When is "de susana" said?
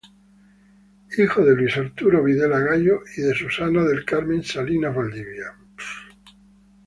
3.21-3.83